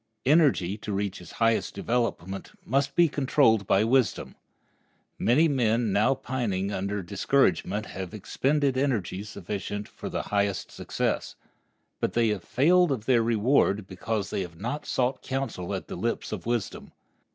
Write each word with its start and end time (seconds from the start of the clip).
Energy, 0.25 0.79
to 0.79 0.91
reach 0.91 1.21
its 1.21 1.33
highest 1.33 1.75
development, 1.75 2.53
must 2.65 2.95
be 2.95 3.07
controlled 3.07 3.67
by 3.67 3.83
wisdom. 3.83 4.33
Many 5.19 5.47
men 5.47 5.93
now 5.93 6.15
pining 6.15 6.71
under 6.71 7.03
discouragement 7.03 7.85
have 7.85 8.11
expended 8.11 8.79
energy 8.79 9.21
sufficient 9.23 9.87
for 9.87 10.09
the 10.09 10.23
highest 10.23 10.71
success. 10.71 11.35
But 11.99 12.13
they 12.13 12.29
have 12.29 12.43
failed 12.43 12.91
of 12.91 13.05
their 13.05 13.21
reward 13.21 13.85
because 13.85 14.31
they 14.31 14.41
have 14.41 14.59
not 14.59 14.87
sought 14.87 15.21
counsel 15.21 15.71
at 15.75 15.87
the 15.87 15.95
lips 15.95 16.31
of 16.31 16.47
wisdom. 16.47 16.93